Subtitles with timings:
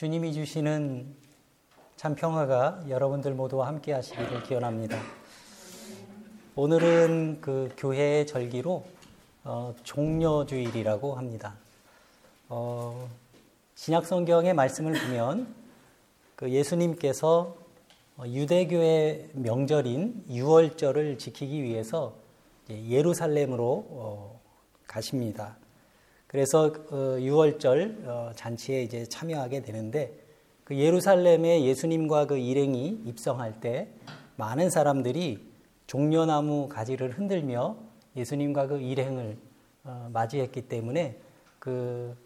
[0.00, 1.14] 주님이 주시는
[1.96, 4.98] 참 평화가 여러분들 모두와 함께 하시기를 기원합니다.
[6.56, 8.82] 오늘은 그 교회의 절기로
[9.44, 11.54] 어, 종려주일이라고 합니다.
[12.48, 13.10] 어,
[13.74, 15.54] 신약 성경의 말씀을 보면
[16.34, 17.54] 그 예수님께서
[18.24, 22.14] 유대교의 명절인 유월절을 지키기 위해서
[22.70, 24.40] 예루살렘으로 어,
[24.86, 25.59] 가십니다.
[26.30, 30.16] 그래서 어, 유월절 어, 잔치에 이제 참여하게 되는데
[30.62, 33.88] 그 예루살렘에 예수님과 그 일행이 입성할 때
[34.36, 35.44] 많은 사람들이
[35.88, 37.76] 종려나무 가지를 흔들며
[38.14, 39.36] 예수님과 그 일행을
[40.12, 41.18] 맞이했기 때문에
[41.58, 42.16] 그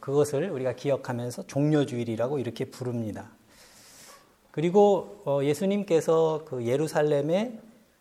[0.00, 3.32] 그것을 우리가 기억하면서 종려주일이라고 이렇게 부릅니다.
[4.52, 7.58] 그리고 예수님께서 그 예루살렘에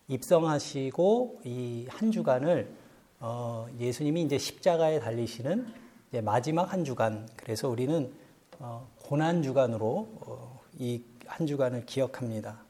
[0.09, 2.69] 입성하시고 이 한 주간을
[3.19, 5.67] 어, 예수님이 이제 십자가에 달리시는
[6.09, 8.11] 이제 마지막 한 주간, 그래서 우리는
[8.59, 12.63] 어, 고난 주간으로 어, 이한 주간을 기억합니다.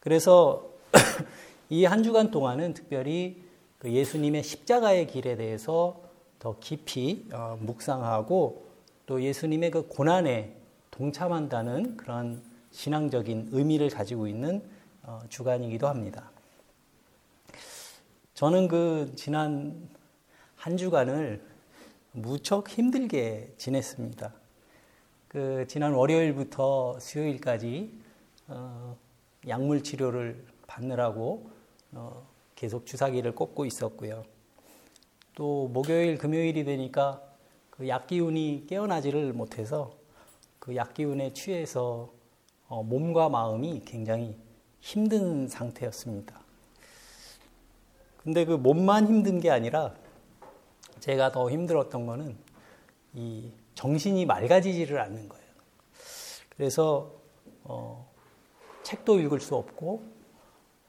[0.00, 0.68] 그래서
[1.70, 3.42] 이 한 주간 동안은 특별히
[3.78, 6.00] 그 예수님의 십자가의 길에 대해서
[6.40, 8.66] 더 깊이 어, 묵상하고
[9.06, 10.56] 또 예수님의 그 고난에
[10.90, 14.62] 동참한다는 그런 신앙적인 의미를 가지고 있는
[15.02, 16.30] 어, 주간이기도 합니다.
[18.40, 19.86] 저는 그 지난
[20.56, 21.44] 한 주간을
[22.12, 24.32] 무척 힘들게 지냈습니다.
[25.28, 27.92] 그 지난 월요일부터 수요일까지
[28.48, 28.96] 어,
[29.46, 31.50] 약물 치료를 받느라고
[31.92, 34.24] 어, 계속 주사기를 꽂고 있었고요.
[35.34, 37.22] 또 목요일, 금요일이 되니까
[37.68, 39.92] 그 약기운이 깨어나지를 못해서
[40.58, 42.10] 그 약기운에 취해서
[42.68, 44.34] 어, 몸과 마음이 굉장히
[44.80, 46.39] 힘든 상태였습니다.
[48.22, 49.94] 근데 그 몸만 힘든 게 아니라
[51.00, 52.36] 제가 더 힘들었던 거는
[53.14, 55.46] 이 정신이 맑아지지를 않는 거예요.
[56.50, 57.12] 그래서
[57.64, 58.10] 어,
[58.82, 60.04] 책도 읽을 수 없고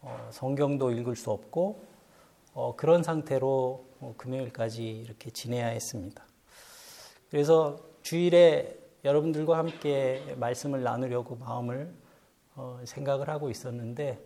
[0.01, 1.85] 어, 성경도 읽을 수 없고
[2.53, 6.25] 어, 그런 상태로 어, 금요일까지 이렇게 지내야 했습니다.
[7.29, 11.93] 그래서 주일에 여러분들과 함께 말씀을 나누려고 마음을
[12.55, 14.19] 어, 생각을 하고 있었는데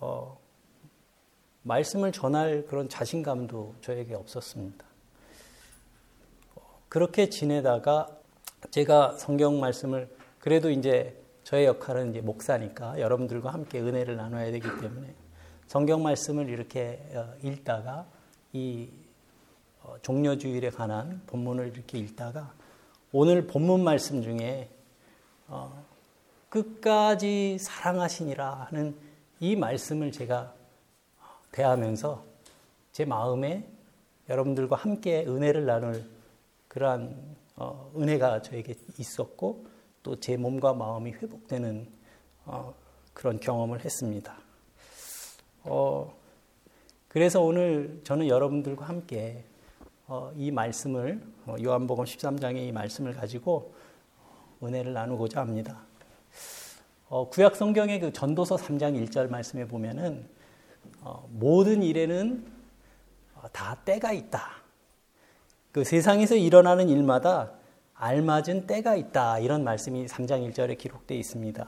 [0.00, 0.41] 어,
[1.62, 4.84] 말씀을 전할 그런 자신감도 저에게 없었습니다.
[6.88, 8.08] 그렇게 지내다가
[8.70, 15.14] 제가 성경 말씀을 그래도 이제 저의 역할은 이제 목사니까 여러분들과 함께 은혜를 나눠야 되기 때문에
[15.66, 18.06] 성경 말씀을 이렇게 어, 읽다가
[18.52, 18.90] 이
[19.82, 22.52] 어, 종려 주일에 관한 본문을 이렇게 읽다가
[23.10, 24.70] 오늘 본문 말씀 중에
[25.48, 25.84] 어,
[26.48, 28.96] 끝까지 사랑하시니라 하는
[29.40, 30.54] 이 말씀을 제가
[31.52, 32.24] 대하면서
[32.92, 33.68] 제 마음에
[34.28, 36.04] 여러분들과 함께 은혜를 나눌
[36.68, 39.66] 그러한 어, 은혜가 저에게 있었고
[40.02, 41.86] 또 제 몸과 마음이 회복되는
[42.44, 42.74] 어,
[43.12, 44.36] 그런 경험을 했습니다.
[45.64, 46.12] 어,
[47.08, 49.44] 그래서 오늘 저는 여러분들과 함께
[50.08, 53.74] 어, 이 말씀을 어, 요한복음 13장의 이 말씀을 가지고
[54.62, 55.82] 은혜를 나누고자 합니다.
[57.08, 60.41] 어, 구약 성경의 그 전도서 3장 1절 말씀에 보면은 어,
[61.30, 62.44] 모든 일에는
[63.34, 64.62] 어, 다 때가 있다.
[65.72, 67.52] 그 세상에서 일어나는 일마다
[67.94, 69.38] 알맞은 때가 있다.
[69.38, 71.66] 이런 말씀이 3장 1절에 기록되어 있습니다.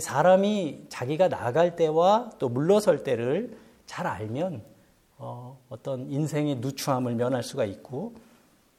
[0.00, 4.62] 사람이 자기가 나갈 때와 또 물러설 때를 잘 알면
[5.18, 8.14] 어, 어떤 인생의 누추함을 면할 수가 있고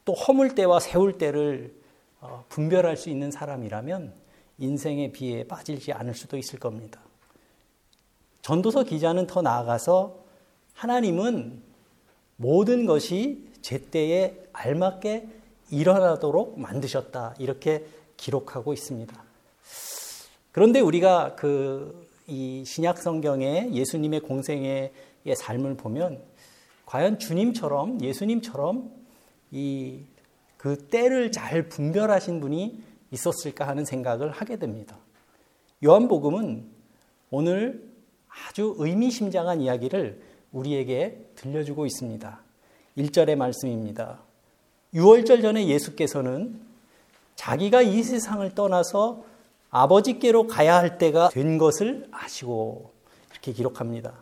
[0.05, 1.73] 또 허물 때와 세울 때를
[2.19, 4.13] 어, 분별할 수 있는 사람이라면
[4.57, 7.02] 인생의 비에 빠지지 않을 수도 있을 겁니다.
[8.43, 10.19] 전도서 기자는 더 나아가서
[10.73, 11.63] 하나님은
[12.35, 15.27] 모든 것이 제때에 알맞게
[15.71, 17.33] 일어나도록 만드셨다.
[17.39, 17.87] 이렇게
[18.17, 19.23] 기록하고 있습니다.
[20.51, 24.93] 그런데 우리가 그 이 신약 성경의 예수님의 공생의
[25.35, 26.21] 삶을 보면
[26.85, 28.91] 과연 주님처럼 예수님처럼
[29.51, 30.03] 이
[30.63, 32.81] 그 때를 잘 분별하신 분이
[33.11, 34.97] 있었을까 하는 생각을 하게 됩니다.
[35.83, 36.65] 요한복음은
[37.31, 37.92] 오늘
[38.47, 40.21] 아주 의미심장한 이야기를
[40.51, 42.39] 우리에게 들려주고 있습니다.
[42.97, 44.19] 1절의 말씀입니다.
[44.93, 46.59] 6월절 전에 예수께서는
[47.35, 49.23] 자기가 이 세상을 떠나서
[49.69, 52.91] 아버지께로 가야 할 때가 된 것을 아시고
[53.31, 54.13] 이렇게 기록합니다.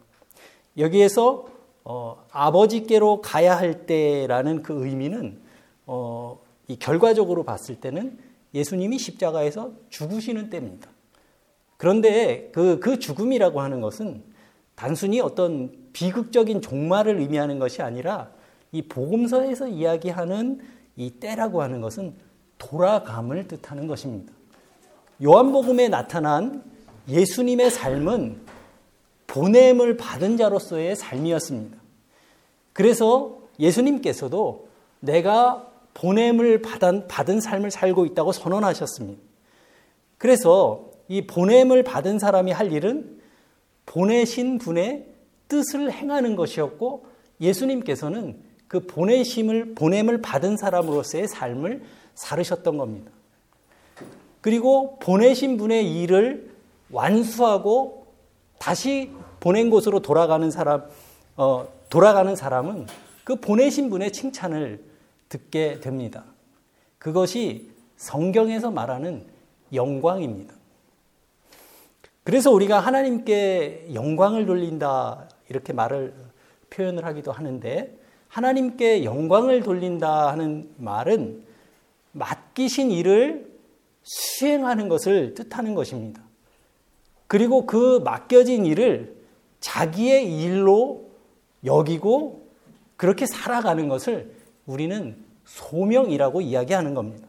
[0.78, 1.48] 여기에서
[1.84, 5.42] 어, 아버지께로 가야 할 때라는 그 의미는
[5.86, 8.18] 어, 이 결과적으로 봤을 때는
[8.54, 10.90] 예수님이 십자가에서 죽으시는 때입니다.
[11.82, 14.22] 그런데 그, 그 죽음이라고 하는 것은
[14.76, 18.30] 단순히 어떤 비극적인 종말을 의미하는 것이 아니라
[18.72, 20.62] 이 복음서에서 이야기하는
[20.96, 22.14] 이 때라고 하는 것은
[22.60, 24.32] 돌아감을 뜻하는 것입니다.
[25.24, 26.64] 요한복음에 나타난
[27.10, 28.42] 예수님의 삶은
[29.26, 31.78] 보냄을 받은 자로서의 삶이었습니다.
[32.74, 34.68] 그래서 예수님께서도
[35.00, 39.20] 내가 보냄을 받은, 받은 삶을 살고 있다고 선언하셨습니다.
[40.20, 43.20] 그래서 이 보냄을 받은 사람이 할 일은
[43.86, 45.08] 보내신 분의
[45.50, 47.06] 뜻을 행하는 것이었고
[47.42, 48.38] 예수님께서는
[48.70, 51.82] 그 보내심을 보냄을 받은 사람으로서의 삶을
[52.16, 53.12] 살으셨던 겁니다.
[54.40, 56.50] 그리고 보내신 분의 일을
[56.90, 58.08] 완수하고
[58.58, 59.12] 다시
[59.42, 60.86] 보낸 곳으로 돌아가는 사람
[61.36, 62.88] 어, 돌아가는 사람은
[63.26, 64.82] 그 보내신 분의 칭찬을
[65.28, 66.24] 듣게 됩니다.
[67.00, 69.26] 그것이 성경에서 말하는
[69.74, 70.61] 영광입니다.
[72.24, 76.14] 그래서 우리가 하나님께 영광을 돌린다 이렇게 말을
[76.70, 77.98] 표현을 하기도 하는데
[78.28, 81.44] 하나님께 영광을 돌린다 하는 말은
[82.14, 83.52] 맡기신 일을
[84.04, 86.22] 수행하는 것을 뜻하는 것입니다.
[87.28, 89.16] 그리고 그 맡겨진 일을
[89.60, 91.10] 자기의 일로
[91.64, 92.48] 여기고
[92.98, 94.32] 그렇게 살아가는 것을
[94.66, 97.28] 우리는 소명이라고 이야기하는 겁니다.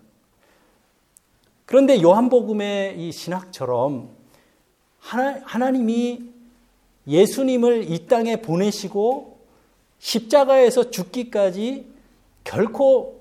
[1.67, 4.22] 그런데 요한복음의 이 신학처럼
[5.03, 6.31] 하나, 하나 님이
[7.09, 9.41] 예수님을 이 땅에 보내시고
[9.99, 11.91] 십자가에서 죽기까지
[12.45, 13.21] 결코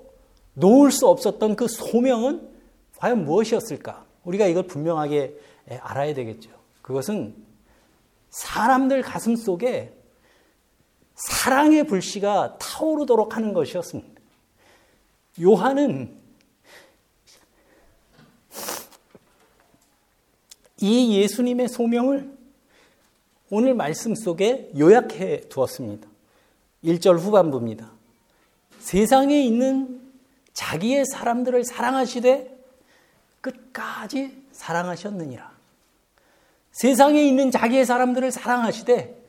[0.54, 2.48] 놓을 수 없었던 그 소명은
[2.96, 4.04] 과연 무엇이었을까?
[4.24, 5.36] 우리가 이걸 분명하게
[5.80, 6.50] 알아야 되겠죠.
[6.82, 7.34] 그것은
[8.30, 9.92] 사람들 가슴 속에
[11.14, 14.20] 사랑의 불씨가 타오르도록 하는 것이었습니다.
[15.42, 16.16] 요한은
[20.82, 22.30] 이 예수님의 소명을
[23.50, 26.08] 오늘 말씀 속에 요약해 두었습니다.
[26.84, 27.90] 1절 후반부입니다.
[28.80, 30.00] 세상에 있는
[30.52, 32.58] 자기의 사람들을 사랑하시되
[33.40, 35.52] 끝까지 사랑하셨느니라.
[36.72, 39.22] 세상에 있는 자기의 사람들을 사랑하시되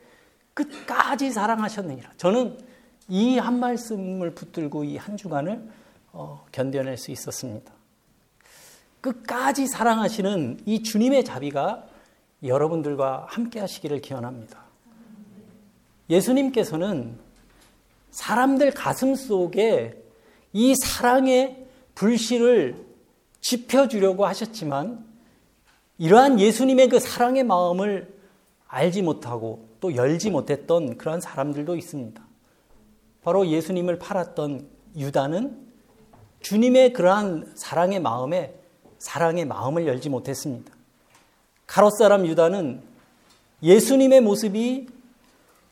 [0.53, 2.13] 끝까지 사랑하셨느니라.
[2.17, 2.57] 저는
[3.09, 5.61] 이 한 말씀을 붙들고 이 한 주간을
[6.13, 7.71] 어, 견뎌낼 수 있었습니다.
[9.03, 11.85] 끝까지 사랑하시는 이 주님의 자비가
[12.41, 14.63] 여러분들과 함께 하시기를 기원합니다.
[16.09, 17.19] 예수님께서는
[18.11, 20.01] 사람들 가슴 속에
[20.53, 22.77] 이 사랑의 불씨를
[23.41, 25.05] 지펴주려고 하셨지만
[25.97, 28.17] 이러한 예수님의 그 사랑의 마음을
[28.67, 32.23] 알지 못하고 또 열지 못했던 그러한 사람들도 있습니다.
[33.21, 35.61] 바로 예수님을 팔았던 유다는
[36.39, 38.62] 주님의 그러한 사랑의 마음에
[39.03, 40.71] 사랑의 마음을 열지 못했습니다.
[41.67, 42.81] 가롯 사람 유다는
[43.61, 44.87] 예수님의 모습이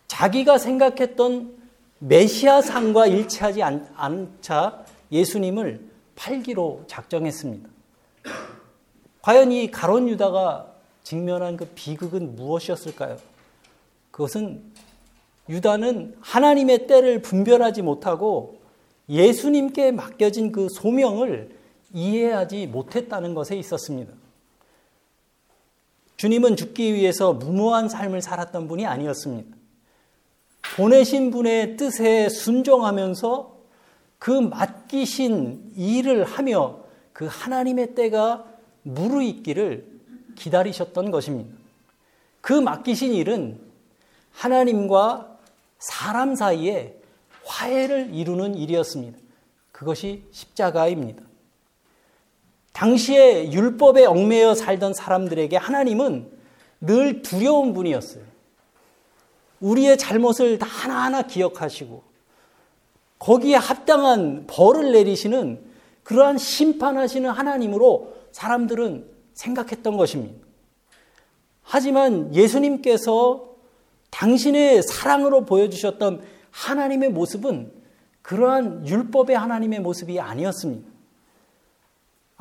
[0.07, 1.55] 자기가 생각했던
[1.99, 4.83] 메시아상과 일치하지 않자
[5.13, 5.79] 예수님을
[6.15, 7.69] 팔기로 작정했습니다.
[9.21, 10.73] 과연 이 가론 유다가
[11.03, 13.15] 직면한 그 비극은 무엇이었을까요?
[14.11, 14.61] 그것은
[15.47, 18.59] 유다는 하나님의 때를 분별하지 못하고
[19.07, 21.60] 예수님께 맡겨진 그 소명을
[21.93, 24.13] 이해하지 못했다는 것에 있었습니다.
[26.17, 29.57] 주님은 죽기 위해서 무모한 삶을 살았던 분이 아니었습니다.
[30.75, 33.57] 보내신 분의 뜻에 순종하면서
[34.19, 36.79] 그 맡기신 일을 하며
[37.11, 38.45] 그 하나님의 때가
[38.83, 39.85] 무르익기를
[40.35, 41.55] 기다리셨던 것입니다.
[42.39, 43.59] 그 맡기신 일은
[44.31, 45.37] 하나님과
[45.79, 46.95] 사람 사이에
[47.43, 49.17] 화해를 이루는 일이었습니다.
[49.71, 51.30] 그것이 십자가입니다.
[52.81, 56.31] 당시에 율법에 얽매여 살던 사람들에게 하나님은
[56.79, 58.23] 늘 두려운 분이었어요.
[59.59, 62.01] 우리의 잘못을 다 하나하나 기억하시고
[63.19, 65.63] 거기에 합당한 벌을 내리시는
[66.01, 70.43] 그러한 심판하시는 하나님으로 사람들은 생각했던 것입니다.
[71.61, 73.47] 하지만 예수님께서
[74.09, 77.71] 당신의 사랑으로 보여주셨던 하나님의 모습은
[78.23, 80.90] 그러한 율법의 하나님의 모습이 아니었습니다.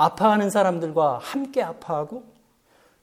[0.01, 2.25] 아파하는 사람들과 함께 아파하고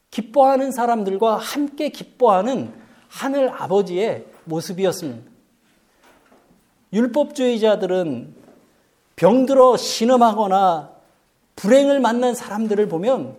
[0.09, 2.73] 기뻐하는 사람들과 함께 기뻐하는
[3.07, 5.29] 하늘 아버지의 모습이었습니다.
[6.93, 8.35] 율법주의자들은
[9.15, 10.91] 병들어 신음하거나
[11.55, 13.37] 불행을 만난 사람들을 보면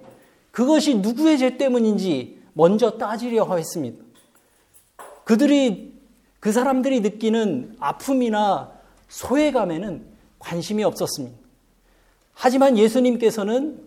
[0.52, 4.04] 그것이 누구의 죄 때문인지 먼저 따지려 했습니다.
[5.24, 5.98] 그들이
[6.38, 8.70] 그 사람들이 느끼는 아픔이나
[9.08, 10.06] 소외감에는
[10.38, 11.47] 관심이 없었습니다.
[12.40, 13.80] 하지만 예수님께서는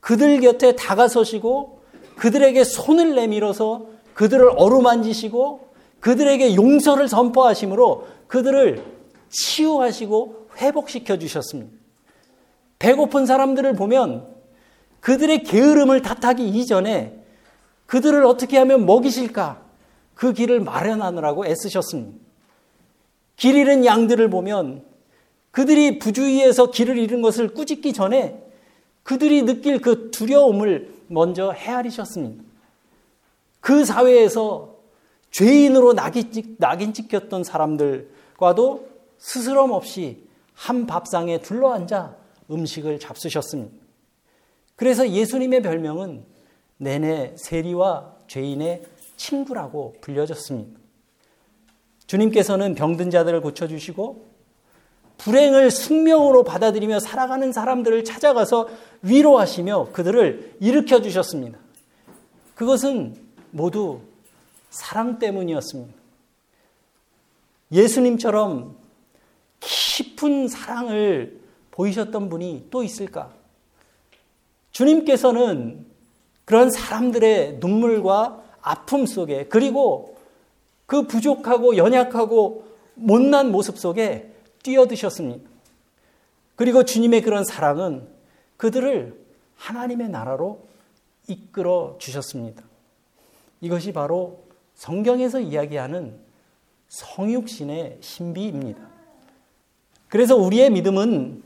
[0.00, 1.82] 그들 곁에 다가서시고
[2.16, 5.68] 그들에게 손을 내밀어서 그들을 어루만지시고
[6.00, 8.82] 그들에게 용서를 선포하심으로 그들을
[9.28, 11.72] 치유하시고 회복시켜 주셨습니다.
[12.78, 14.26] 배고픈 사람들을 보면
[15.00, 17.22] 그들의 게으름을 탓하기 이전에
[17.84, 19.62] 그들을 어떻게 하면 먹이실까?
[20.14, 22.18] 그 길을 마련하느라고 애쓰셨습니다.
[23.36, 24.89] 길 잃은 양들을 보면
[25.50, 28.42] 그들이 부주의에서 길을 잃은 것을 꾸짖기 전에
[29.02, 32.44] 그들이 느낄 그 두려움을 먼저 헤아리셨습니다.
[33.60, 34.76] 그 사회에서
[35.30, 38.88] 죄인으로 낙인, 찍혔던 사람들과도
[39.18, 42.16] 스스럼 없이 한 밥상에 둘러앉아
[42.50, 43.74] 음식을 잡수셨습니다.
[44.76, 46.24] 그래서 예수님의 별명은
[46.78, 48.82] 내내 세리와 죄인의
[49.16, 50.80] 친구라고 불려졌습니다.
[52.06, 54.29] 주님께서는 병든 자들을 고쳐주시고
[55.24, 58.68] 불행을 숙명으로 받아들이며 살아가는 사람들을 찾아가서
[59.02, 61.58] 위로하시며 그들을 일으켜 주셨습니다.
[62.54, 63.16] 그것은
[63.50, 64.00] 모두
[64.70, 65.92] 사랑 때문이었습니다.
[67.72, 68.76] 예수님처럼
[69.60, 73.30] 깊은 사랑을 보이셨던 분이 또 있을까?
[74.72, 75.86] 주님께서는
[76.44, 80.16] 그런 사람들의 눈물과 아픔 속에 그리고
[80.86, 85.48] 그 부족하고 연약하고 못난 모습 속에 뛰어드셨습니다.
[86.56, 88.06] 그리고 주님의 그런 사랑은
[88.56, 89.18] 그들을
[89.56, 90.66] 하나님의 나라로
[91.28, 92.62] 이끌어 주셨습니다.
[93.60, 96.18] 이것이 바로 성경에서 이야기하는
[96.88, 98.80] 성육신의 신비입니다.
[100.08, 101.42] 그래서 우리의 믿음은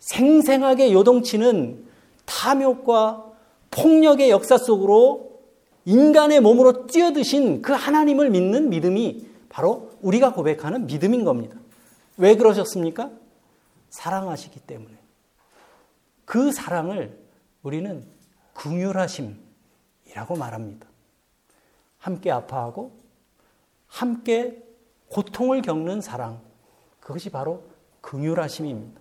[0.00, 1.84] 생생하게 요동치는
[2.24, 3.24] 탐욕과
[3.70, 5.40] 폭력의 역사 속으로
[5.84, 11.57] 인간의 몸으로 뛰어드신 그 하나님을 믿는 믿음이 바로 우리가 고백하는 믿음인 겁니다.
[12.18, 13.10] 왜 그러셨습니까?
[13.90, 14.94] 사랑하시기 때문에.
[16.24, 17.18] 그 사랑을
[17.62, 18.04] 우리는
[18.54, 20.86] 궁휼하심이라고 말합니다.
[21.98, 22.92] 함께 아파하고
[23.86, 24.62] 함께
[25.08, 26.40] 고통을 겪는 사랑.
[27.00, 27.62] 그것이 바로
[28.00, 29.00] 긍휼하심입니다.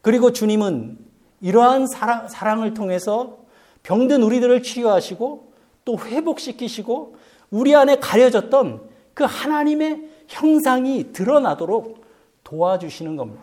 [0.00, 0.98] 그리고 주님은
[1.40, 3.38] 이러한 사랑, 사랑을 통해서
[3.82, 5.52] 병든 우리들을 치유하시고
[5.84, 7.16] 또 회복시키시고
[7.50, 12.04] 우리 안에 가려졌던 그 하나님의 형상이 드러나도록
[12.44, 13.42] 도와주시는 겁니다.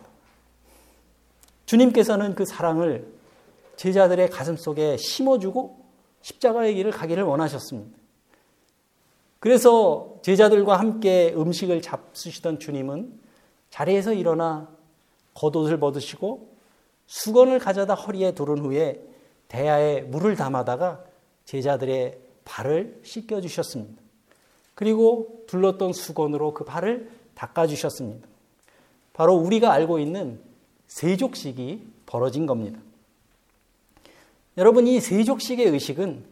[1.66, 3.12] 주님께서는 그 사랑을
[3.75, 5.84] 제자들의 가슴 속에 심어주고
[6.22, 7.98] 십자가의 길을 가기를 원하셨습니다.
[9.40, 13.20] 그래서 제자들과 함께 음식을 잡수시던 주님은
[13.70, 14.70] 자리에서 일어나
[15.34, 16.54] 겉옷을 벗으시고
[17.08, 19.04] 수건을 가져다 허리에 두른 후에
[19.50, 21.04] 대야에 물을 담아다가
[21.46, 24.02] 제자들의 발을 씻겨 주셨습니다.
[24.75, 28.27] 그리고 둘렀던 수건으로 그 발을 닦아 주셨습니다.
[29.13, 30.39] 바로 우리가 알고 있는
[30.88, 32.80] 세족식이 벌어진 겁니다.
[34.58, 36.25] 여러분 이 세족식의 의식은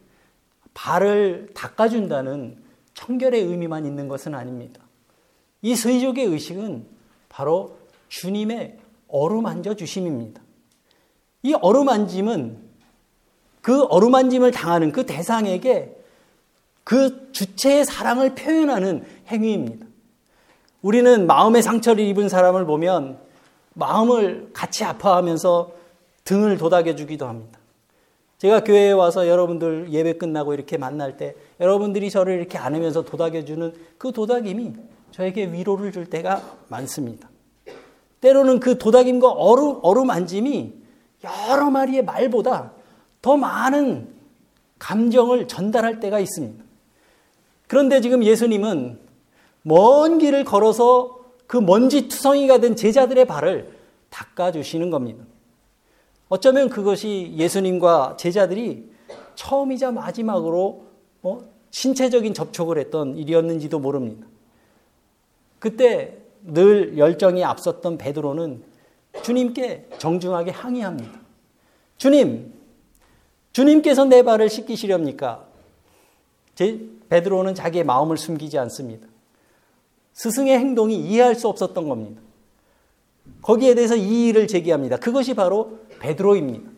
[0.74, 2.58] 발을 닦아준다는
[2.94, 4.82] 청결의 의미만 있는 것은 아닙니다.
[5.62, 6.86] 이 세족의 의식은
[7.30, 7.78] 바로
[8.10, 10.42] 주님의 어루만져 주심입니다.
[11.44, 12.72] 이 어루만짐은
[13.62, 16.01] 그 어루만짐을 당하는 그 대상에게
[16.84, 19.86] 그 주체의 사랑을 표현하는 행위입니다.
[20.82, 23.20] 우리는 마음의 상처를 입은 사람을 보면
[23.74, 25.72] 마음을 같이 아파하면서
[26.24, 27.60] 등을 도닥여 주기도 합니다.
[28.38, 33.74] 제가 교회에 와서 여러분들 예배 끝나고 이렇게 만날 때 여러분들이 저를 이렇게 안으면서 도닥여 주는
[34.00, 34.74] 그 도닥임이
[35.12, 37.30] 저에게 위로를 줄 때가 많습니다.
[38.20, 40.74] 때로는 그 도닥임과 어루, 어루만짐이
[41.24, 42.72] 여러 마리의 말보다
[43.22, 44.10] 더 많은
[44.80, 46.64] 감정을 전달할 때가 있습니다.
[47.72, 49.00] 그런데 지금 예수님은
[49.62, 53.72] 먼 길을 걸어서 그 먼지 투성이가 된 제자들의 발을
[54.10, 55.24] 닦아주시는 겁니다.
[56.28, 58.92] 어쩌면 그것이 예수님과 제자들이
[59.36, 60.84] 처음이자 마지막으로
[61.22, 64.28] 뭐 신체적인 접촉을 했던 일이었는지도 모릅니다.
[65.58, 68.66] 그때 늘 열정이 앞섰던 베드로는
[69.24, 71.22] 주님께 정중하게 항의합니다.
[71.96, 72.54] 주님,
[73.54, 75.46] 주님께서 내 발을 씻기시렵니까?
[76.56, 76.78] 제,
[77.12, 79.06] 베드로는 자기의 마음을 숨기지 않습니다.
[80.14, 82.22] 스승의 행동이 이해할 수 없었던 겁니다.
[83.42, 84.96] 거기에 대해서 이의를 제기합니다.
[84.96, 86.72] 그것이 바로 베드로입니다.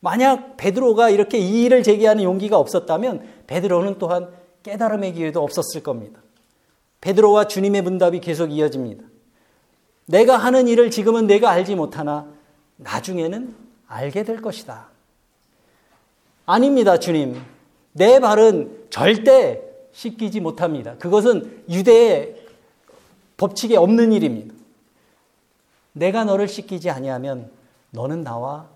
[0.00, 4.30] 만약 베드로가 이렇게 이의를 제기하는 용기가 없었다면 베드로는 또한
[4.62, 6.22] 깨달음의 기회도 없었을 겁니다.
[7.02, 9.04] 베드로와 주님의 문답이 계속 이어집니다.
[10.06, 12.26] 내가 하는 일을 지금은 내가 알지 못하나
[12.76, 13.54] 나중에는
[13.86, 14.88] 알게 될 것이다.
[16.46, 17.59] 아닙니다, 주님.
[17.92, 20.96] 내 발은 절대 씻기지 못합니다.
[20.96, 22.36] 그것은 유대의
[23.36, 24.54] 법칙에 없는 일입니다.
[25.92, 27.50] 내가 너를 씻기지 아니하면
[27.90, 28.68] 너는 나와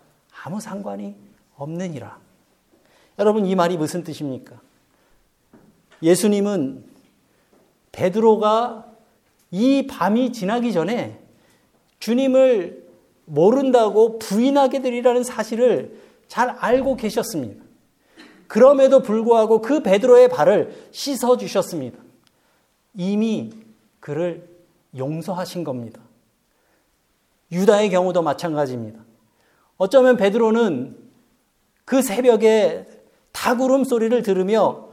[0.43, 1.15] 아무 상관이
[1.57, 2.19] 없느니라.
[3.19, 4.61] 여러분 이 말이 무슨 뜻입니까?
[6.03, 6.85] 예수님은
[7.93, 8.87] 베드로가
[9.53, 11.21] 이 밤이 지나기 전에
[12.01, 12.85] 주님을
[13.25, 17.64] 모른다고 부인하게 되리라는 사실을 잘 알고 계셨습니다.
[18.47, 21.99] 그럼에도 불구하고 그 베드로의 발을 씻어 주셨습니다.
[22.95, 23.53] 이미
[24.01, 24.49] 그를
[24.97, 26.01] 용서하신 겁니다.
[27.51, 29.01] 유다의 경우도 마찬가지입니다.
[29.77, 30.97] 어쩌면 베드로는
[31.85, 32.87] 그 새벽에
[33.33, 34.89] 닭울음 소리를 들으며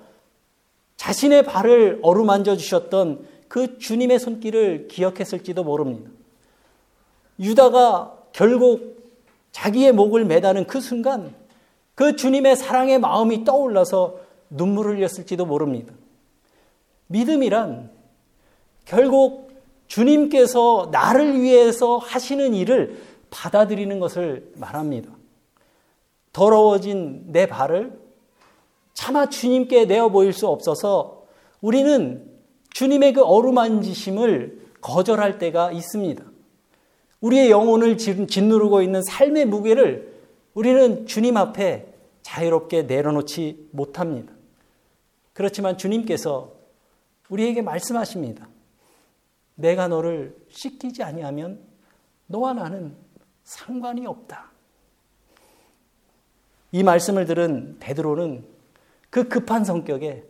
[0.98, 6.10] 자신의 발을 어루만져 주셨던 그 주님의 손길을 기억했을지도 모릅니다.
[7.40, 9.02] 유다가 결국
[9.52, 11.34] 자기의 목을 매다는 그 순간
[11.96, 14.20] 그 주님의 사랑의 마음이 떠올라서
[14.50, 15.94] 눈물을 흘렸을지도 모릅니다.
[17.08, 17.92] 믿음이란
[18.86, 19.52] 결국
[19.88, 25.12] 주님께서 나를 위해서 하시는 일을 받아들이는 것을 말합니다.
[26.34, 28.00] 더러워진 내 발을
[28.94, 31.24] 차마 주님께 내어 보일 수 없어서
[31.60, 32.26] 우리는
[32.74, 36.24] 주님의 그 어루만지심을 거절할 때가 있습니다.
[37.20, 40.11] 우리의 영혼을 짓누르고 있는 삶의 무게를
[40.54, 41.88] 우리는 주님 앞에
[42.24, 44.34] 자유롭게 내려놓지 못합니다.
[45.34, 46.54] 그렇지만 주님께서
[47.30, 48.48] 우리에게 말씀하십니다.
[49.56, 51.60] 내가 너를 씻기지 아니하면
[52.28, 52.96] 너와 나는
[53.44, 54.52] 상관이 없다.
[56.74, 58.46] 이 말씀을 들은 베드로는
[59.10, 60.24] 그 급한 성격에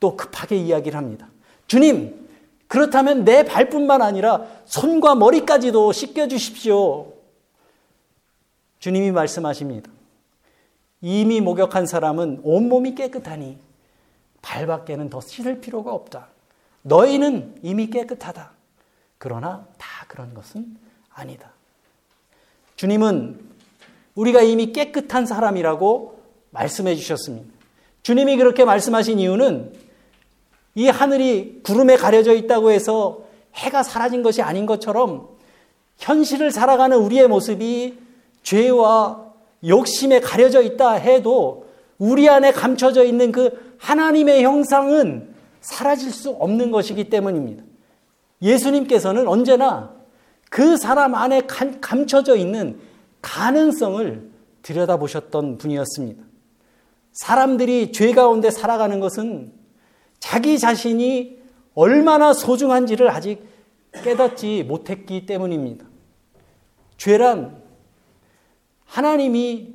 [0.00, 1.30] 또 급하게 이야기를 합니다.
[1.66, 2.28] 주님,
[2.68, 7.12] 그렇다면 내 발뿐만 아니라 손과 머리까지도 씻겨 주십시오.
[8.78, 9.90] 주님이 말씀하십니다.
[11.00, 13.58] 이미 목욕한 사람은 온몸이 깨끗하니
[14.42, 16.28] 발밖에는 더 씻을 필요가 없다.
[16.82, 18.52] 너희는 이미 깨끗하다.
[19.18, 20.76] 그러나 다 그런 것은
[21.12, 21.50] 아니다.
[22.76, 23.40] 주님은
[24.14, 27.48] 우리가 이미 깨끗한 사람이라고 말씀해 주셨습니다.
[28.02, 29.74] 주님이 그렇게 말씀하신 이유는
[30.76, 35.28] 이 하늘이 구름에 가려져 있다고 해서 해가 사라진 것이 아닌 것처럼
[35.98, 37.98] 현실을 살아가는 우리의 모습이
[38.46, 39.32] 죄와
[39.66, 41.66] 욕심에 가려져 있다 해도
[41.98, 47.64] 우리 안에 감춰져 있는 그 하나님의 형상은 사라질 수 없는 것이기 때문입니다.
[48.40, 49.96] 예수님께서는 언제나
[50.48, 51.42] 그 사람 안에
[51.80, 52.78] 감춰져 있는
[53.20, 54.30] 가능성을
[54.62, 56.22] 들여다보셨던 분이었습니다.
[57.14, 59.52] 사람들이 죄 가운데 살아가는 것은
[60.20, 61.40] 자기 자신이
[61.74, 63.42] 얼마나 소중한지를 아직
[64.04, 65.84] 깨닫지 못했기 때문입니다.
[66.96, 67.65] 죄란
[68.86, 69.74] 하나님이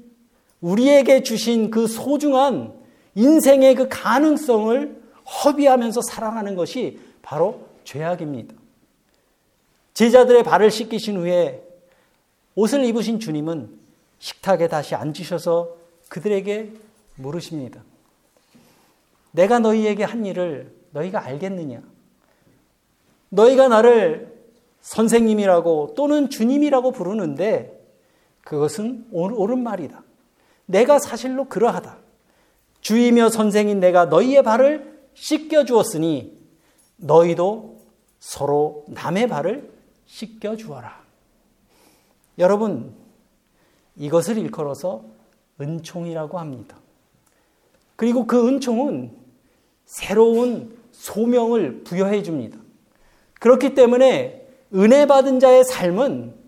[0.61, 2.73] 우리에게 주신 그 소중한
[3.15, 5.01] 인생의 그 가능성을
[5.43, 8.55] 허비하면서 살아가는 것이 바로 죄악입니다.
[9.93, 11.63] 제자들의 발을 씻기신 후에
[12.55, 13.69] 옷을 입으신 주님은
[14.19, 15.75] 식탁에 다시 앉으셔서
[16.09, 16.71] 그들에게
[17.15, 17.83] 물으십니다.
[19.31, 21.81] 내가 너희에게 한 일을 너희가 알겠느냐?
[23.29, 24.37] 너희가 나를
[24.81, 27.80] 선생님이라고 또는 주님이라고 부르는데
[28.43, 30.03] 그것은 옳은 말이다.
[30.65, 31.97] 내가 사실로 그러하다.
[32.81, 36.37] 주이며 선생인 내가 너희의 발을 씻겨 주었으니
[36.97, 37.79] 너희도
[38.19, 39.71] 서로 남의 발을
[40.05, 41.01] 씻겨 주어라.
[42.37, 42.93] 여러분,
[43.95, 45.03] 이것을 일컬어서
[45.59, 46.77] 은총이라고 합니다.
[47.95, 49.15] 그리고 그 은총은
[49.85, 52.57] 새로운 소명을 부여해 줍니다.
[53.39, 56.40] 그렇기 때문에 은혜 받은 자의 삶은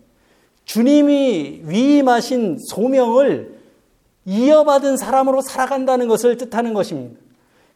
[0.64, 3.58] 주님이 위임하신 소명을
[4.24, 7.20] 이어받은 사람으로 살아간다는 것을 뜻하는 것입니다.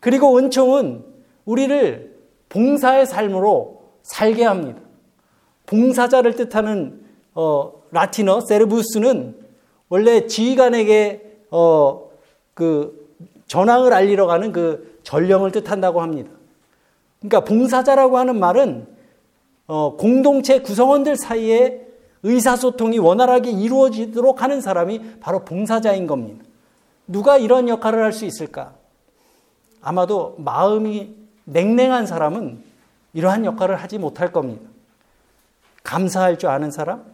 [0.01, 1.05] 그리고 은총은
[1.45, 2.17] 우리를
[2.49, 4.81] 봉사의 삶으로 살게 합니다.
[5.67, 7.03] 봉사자를 뜻하는
[7.35, 9.37] 어, 라틴어 세르부스는
[9.89, 12.09] 원래 지휘관에게 어,
[12.55, 13.09] 그
[13.47, 16.31] 전황을 알리러 가는 그 전령을 뜻한다고 합니다.
[17.21, 18.87] 그러니까 봉사자라고 하는 말은
[19.67, 21.88] 어, 공동체 구성원들 사이에
[22.23, 26.45] 의사소통이 원활하게 이루어지도록 하는 사람이 바로 봉사자인 겁니다.
[27.07, 28.75] 누가 이런 역할을 할 수 있을까?
[29.81, 32.63] 아마도 마음이 냉랭한 사람은
[33.15, 34.69] 이러한 역할을 하지 못할 겁니다.
[35.83, 37.05] 감사할 줄 아는 사람,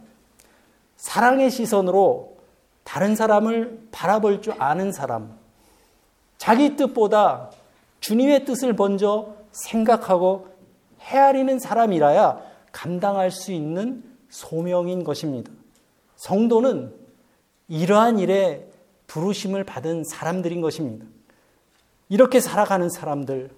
[0.97, 2.35] 사랑의 시선으로
[2.83, 5.37] 다른 사람을 바라볼 줄 아는 사람,
[6.37, 7.51] 자기 뜻보다
[8.01, 10.49] 주님의 뜻을 먼저 생각하고
[10.99, 12.41] 헤아리는 사람이라야
[12.71, 14.03] 감당할 수 있는
[14.35, 15.49] 소명인 것입니다.
[16.17, 16.93] 성도는
[17.69, 18.69] 이러한 일에
[19.07, 21.05] 부르심을 받은 사람들인 것입니다.
[22.09, 23.49] 이렇게 살아가는 사람들,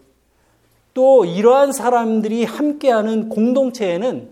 [0.94, 4.30] 또 이러한 사람들이 함께하는 공동체에는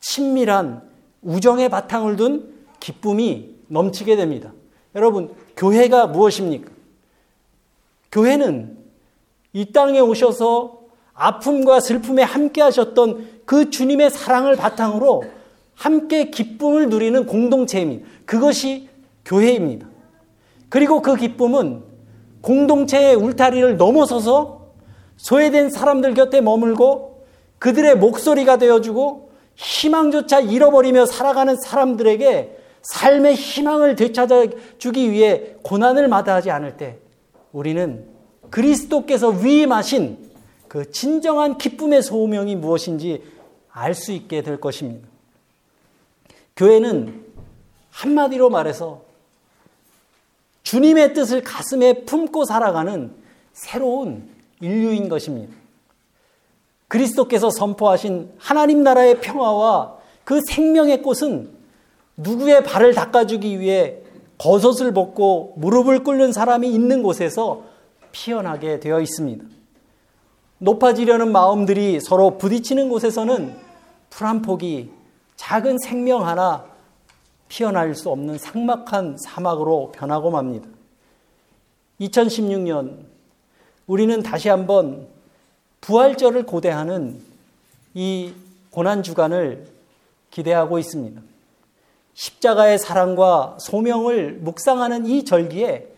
[0.00, 0.88] 친밀한
[1.20, 4.52] 우정의 바탕을 둔 기쁨이 넘치게 됩니다.
[4.94, 6.70] 여러분, 교회가 무엇입니까?
[8.10, 8.78] 교회는
[9.52, 10.80] 이 땅에 오셔서
[11.12, 15.24] 아픔과 슬픔에 함께 하셨던 그 주님의 사랑을 바탕으로
[15.74, 18.06] 함께 기쁨을 누리는 공동체입니다.
[18.24, 18.88] 그것이
[19.24, 19.86] 교회입니다.
[20.68, 21.82] 그리고 그 기쁨은
[22.40, 24.72] 공동체의 울타리를 넘어서서
[25.16, 27.24] 소외된 사람들 곁에 머물고
[27.58, 34.46] 그들의 목소리가 되어주고 희망조차 잃어버리며 살아가는 사람들에게 삶의 희망을 되찾아
[34.78, 36.98] 주기 위해 고난을 마다하지 않을 때
[37.52, 38.04] 우리는
[38.50, 40.18] 그리스도께서 위임하신
[40.68, 43.22] 그 진정한 기쁨의 소명이 무엇인지
[43.70, 45.08] 알 수 있게 될 것입니다.
[46.56, 47.24] 교회는
[47.90, 49.02] 한마디로 말해서
[50.62, 53.12] 주님의 뜻을 가슴에 품고 살아가는
[53.52, 54.28] 새로운
[54.60, 55.54] 인류인 것입니다.
[56.88, 61.50] 그리스도께서 선포하신 하나님 나라의 평화와 그 생명의 꽃은
[62.16, 63.98] 누구의 발을 닦아주기 위해
[64.38, 67.62] 겉옷을 벗고 무릎을 꿇는 사람이 있는 곳에서
[68.12, 69.44] 피어나게 되어 있습니다.
[70.58, 73.56] 높아지려는 마음들이 서로 부딪히는 곳에서는
[74.10, 74.90] 풀 한 폭이
[75.36, 76.64] 작은 생명 하나
[77.48, 80.68] 피어날 수 없는 삭막한 사막으로 변하고 맙니다.
[82.00, 83.04] 2016년
[83.86, 85.06] 우리는 다시 한번
[85.80, 87.20] 부활절을 고대하는
[87.92, 88.32] 이
[88.70, 89.66] 고난 주간을
[90.30, 91.20] 기대하고 있습니다.
[92.14, 95.88] 십자가의 사랑과 소명을 묵상하는 이 절기에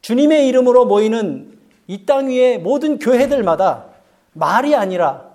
[0.00, 1.56] 주님의 이름으로 모이는
[1.88, 3.86] 이 땅 위의 모든 교회들마다
[4.32, 5.30] 말이 아니라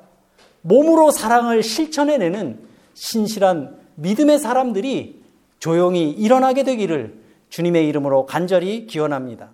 [0.61, 5.21] 몸으로 사랑을 실천해내는 신실한 믿음의 사람들이
[5.59, 9.51] 조용히 일어나게 되기를 주님의 이름으로 간절히 기원합니다.